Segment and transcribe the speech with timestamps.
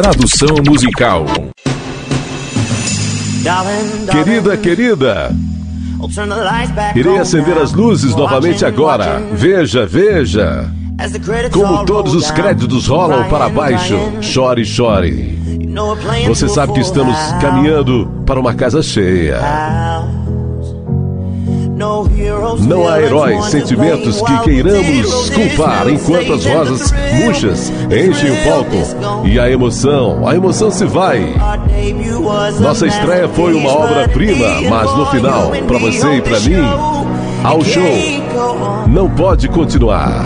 [0.00, 1.26] Tradução musical.
[4.10, 5.30] Querida, querida,
[6.96, 9.20] irei acender as luzes novamente agora.
[9.34, 10.72] Veja, veja.
[11.52, 15.38] Como todos os créditos rolam para baixo, chore, chore.
[16.26, 19.38] Você sabe que estamos caminhando para uma casa cheia.
[22.58, 26.92] Não há heróis, sentimentos que queiramos culpar enquanto as rosas
[27.22, 29.26] murchas enchem o palco.
[29.26, 31.34] E a emoção, a emoção se vai.
[32.60, 36.64] Nossa estreia foi uma obra-prima, mas no final, para você e para mim,
[37.44, 37.82] ao show
[38.88, 40.24] não pode continuar.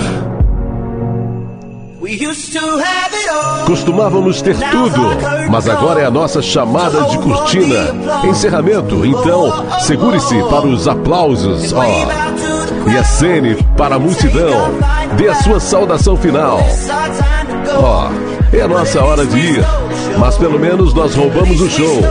[3.67, 5.01] Costumávamos ter tudo,
[5.51, 7.95] mas agora é a nossa chamada de cortina.
[8.25, 11.81] Encerramento, então, segure-se para os aplausos, ó.
[11.81, 12.91] Oh.
[12.91, 14.75] E acene para a multidão.
[15.17, 16.61] Dê a sua saudação final.
[17.77, 19.65] Ó, oh, é a nossa hora de ir,
[20.19, 22.03] mas pelo menos nós roubamos o show.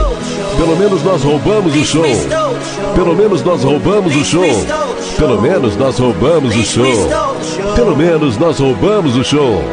[0.57, 2.05] Pelo menos nós roubamos o show.
[2.95, 4.65] Pelo menos nós roubamos o show.
[5.17, 7.09] Pelo menos nós roubamos o show.
[7.75, 9.63] Pelo menos nós roubamos o show.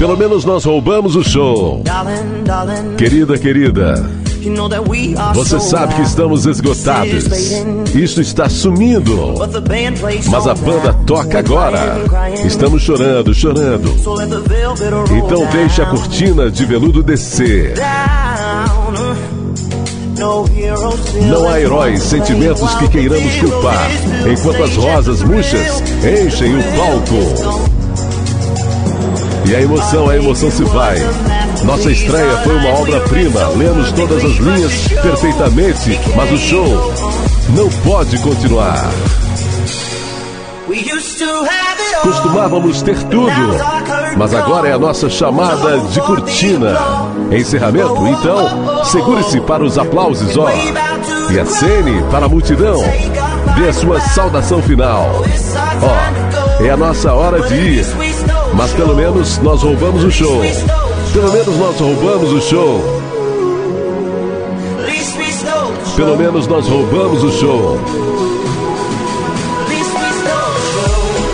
[0.00, 1.84] Pelo menos nós roubamos o show.
[2.96, 4.02] Querida, querida.
[5.34, 7.26] Você sabe que estamos esgotados.
[7.94, 9.34] Isso está sumindo.
[10.30, 11.98] Mas a banda toca agora.
[12.46, 13.94] Estamos chorando, chorando.
[15.14, 17.74] Então deixe a cortina de veludo descer.
[21.28, 23.90] Não há heróis, sentimentos que queiramos culpar,
[24.32, 27.79] enquanto as rosas murchas enchem o palco.
[29.50, 30.96] E a emoção, a emoção se vai.
[31.64, 33.48] Nossa estreia foi uma obra-prima.
[33.48, 36.94] Lemos todas as linhas perfeitamente, mas o show
[37.56, 38.88] não pode continuar.
[42.00, 43.32] Costumávamos ter tudo,
[44.16, 46.78] mas agora é a nossa chamada de cortina.
[47.32, 50.48] Encerramento, então, segure-se para os aplausos, ó.
[51.28, 52.80] E acene para a multidão.
[53.56, 55.24] Dê a sua saudação final.
[55.82, 58.39] Ó, é a nossa hora de ir.
[58.54, 60.40] Mas pelo menos nós roubamos o show.
[61.12, 63.00] Pelo menos nós roubamos o show.
[65.96, 67.80] Pelo menos nós roubamos o show.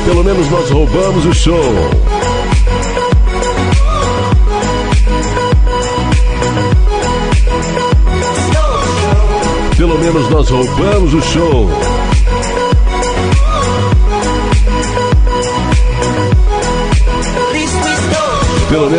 [0.06, 1.60] Pelo menos nós roubamos o show.
[9.76, 12.15] Pelo menos nós roubamos o show.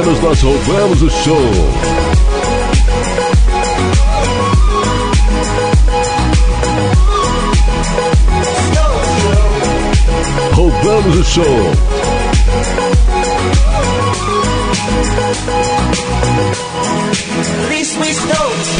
[0.07, 1.35] Pelo menos nós roubamos o show.
[10.53, 11.43] Roubamos o show.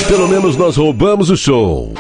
[0.08, 1.98] Pelo menos nós roubamos o show.